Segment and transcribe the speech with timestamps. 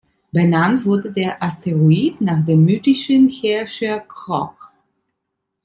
[0.31, 4.71] Benannt wurde der Asteroid nach dem mythischen Herrscher Krok.